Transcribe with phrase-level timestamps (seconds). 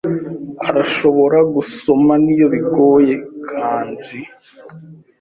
[0.67, 3.15] Arashobora gusoma niyo bigoye
[3.49, 4.19] kanji.